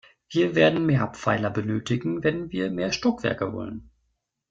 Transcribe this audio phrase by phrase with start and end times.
[0.31, 3.91] Wir werden mehr Pfeiler benötigen, wenn wir mehr Stockwerke wollen.